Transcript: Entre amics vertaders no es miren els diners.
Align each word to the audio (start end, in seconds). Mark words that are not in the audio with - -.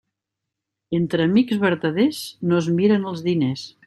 Entre 0.99 1.27
amics 1.29 1.61
vertaders 1.65 2.23
no 2.53 2.61
es 2.63 2.71
miren 2.81 3.07
els 3.13 3.23
diners. 3.29 3.69